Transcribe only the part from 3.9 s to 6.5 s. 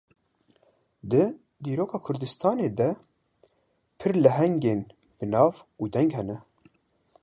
pir lehengên bi nav û deng hene